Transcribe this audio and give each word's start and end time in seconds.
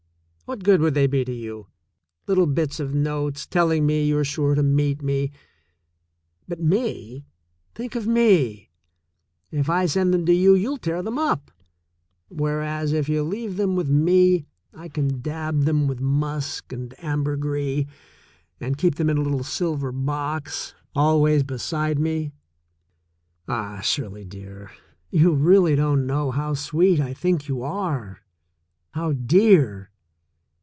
What 0.51 0.65
good 0.65 0.81
would 0.81 0.95
they 0.95 1.07
be 1.07 1.23
to 1.23 1.31
you— 1.31 1.67
little 2.27 2.45
bits 2.45 2.81
of 2.81 2.93
notes 2.93 3.47
telling 3.47 3.85
me 3.85 4.03
you're 4.05 4.25
sure 4.25 4.53
to 4.53 4.61
meet 4.61 5.01
me— 5.01 5.31
^but 6.51 6.59
me— 6.59 7.25
think 7.73 7.95
of 7.95 8.05
me! 8.05 8.69
If 9.49 9.69
I 9.69 9.85
send 9.85 10.13
them 10.13 10.25
to 10.25 10.33
you, 10.33 10.53
you'll 10.53 10.77
tear 10.77 11.01
them 11.01 11.17
up, 11.17 11.51
whereas 12.27 12.91
if 12.91 13.07
you 13.07 13.23
leave 13.23 13.55
them 13.55 13.77
with 13.77 13.87
me 13.87 14.45
I 14.73 14.89
can 14.89 15.21
dab 15.21 15.61
them 15.63 15.87
with 15.87 16.01
musk 16.01 16.73
and 16.73 16.93
ambergris 17.01 17.85
and 18.59 18.77
keep 18.77 18.95
them 18.95 19.09
in 19.09 19.17
a 19.17 19.21
little 19.23 19.43
silver 19.45 19.93
box, 19.93 20.75
always 20.93 21.43
beside 21.43 21.97
me. 21.97 22.33
Ah, 23.47 23.79
Shirley 23.79 24.25
dear, 24.25 24.69
you 25.11 25.33
really 25.33 25.77
don't 25.77 26.05
know 26.05 26.29
how 26.29 26.55
sweet 26.55 26.99
I 26.99 27.13
think 27.13 27.47
you 27.47 27.63
are, 27.63 28.19
how 28.89 29.13
dear! 29.13 29.87